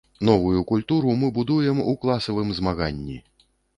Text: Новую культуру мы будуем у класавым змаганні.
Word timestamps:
Новую 0.19 0.63
культуру 0.63 1.11
мы 1.21 1.29
будуем 1.37 1.77
у 1.91 1.93
класавым 2.07 2.55
змаганні. 2.61 3.19